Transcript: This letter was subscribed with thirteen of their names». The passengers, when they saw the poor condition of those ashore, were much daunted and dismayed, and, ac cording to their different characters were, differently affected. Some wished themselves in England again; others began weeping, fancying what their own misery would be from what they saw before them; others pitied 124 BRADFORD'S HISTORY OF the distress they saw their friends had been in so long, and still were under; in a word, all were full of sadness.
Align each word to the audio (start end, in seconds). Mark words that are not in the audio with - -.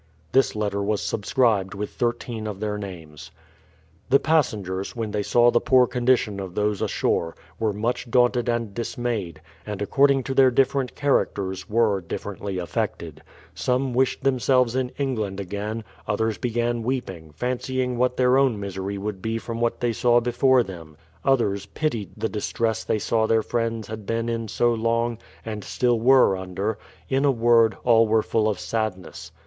This 0.31 0.55
letter 0.55 0.81
was 0.81 0.99
subscribed 0.99 1.75
with 1.75 1.91
thirteen 1.91 2.47
of 2.47 2.59
their 2.59 2.75
names». 2.79 3.29
The 4.09 4.19
passengers, 4.19 4.95
when 4.95 5.11
they 5.11 5.21
saw 5.21 5.51
the 5.51 5.59
poor 5.61 5.85
condition 5.85 6.39
of 6.39 6.55
those 6.55 6.81
ashore, 6.81 7.35
were 7.59 7.71
much 7.71 8.09
daunted 8.09 8.49
and 8.49 8.73
dismayed, 8.73 9.41
and, 9.63 9.79
ac 9.79 9.91
cording 9.91 10.23
to 10.23 10.33
their 10.33 10.49
different 10.49 10.95
characters 10.95 11.69
were, 11.69 12.01
differently 12.01 12.57
affected. 12.57 13.21
Some 13.53 13.93
wished 13.93 14.23
themselves 14.23 14.75
in 14.75 14.89
England 14.97 15.39
again; 15.39 15.83
others 16.07 16.39
began 16.39 16.81
weeping, 16.81 17.31
fancying 17.33 17.95
what 17.95 18.17
their 18.17 18.39
own 18.39 18.59
misery 18.59 18.97
would 18.97 19.21
be 19.21 19.37
from 19.37 19.61
what 19.61 19.81
they 19.81 19.93
saw 19.93 20.19
before 20.19 20.63
them; 20.63 20.97
others 21.23 21.67
pitied 21.67 22.09
124 22.17 22.17
BRADFORD'S 22.17 22.45
HISTORY 22.47 22.87
OF 22.87 22.87
the 22.87 22.95
distress 22.95 22.95
they 22.95 22.97
saw 23.07 23.27
their 23.27 23.47
friends 23.47 23.87
had 23.87 24.07
been 24.07 24.29
in 24.29 24.47
so 24.47 24.73
long, 24.73 25.19
and 25.45 25.63
still 25.63 25.99
were 25.99 26.35
under; 26.35 26.79
in 27.07 27.23
a 27.23 27.29
word, 27.29 27.77
all 27.83 28.07
were 28.07 28.23
full 28.23 28.49
of 28.49 28.59
sadness. 28.59 29.31